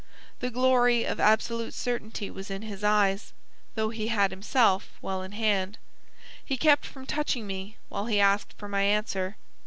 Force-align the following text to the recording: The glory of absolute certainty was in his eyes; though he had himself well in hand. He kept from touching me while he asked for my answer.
The 0.39 0.49
glory 0.49 1.03
of 1.03 1.19
absolute 1.19 1.75
certainty 1.75 2.31
was 2.31 2.49
in 2.49 2.63
his 2.63 2.83
eyes; 2.83 3.33
though 3.75 3.91
he 3.91 4.07
had 4.07 4.31
himself 4.31 4.89
well 4.99 5.21
in 5.21 5.33
hand. 5.33 5.77
He 6.43 6.57
kept 6.57 6.87
from 6.87 7.05
touching 7.05 7.45
me 7.45 7.77
while 7.87 8.07
he 8.07 8.19
asked 8.19 8.55
for 8.57 8.67
my 8.67 8.81
answer. 8.81 9.37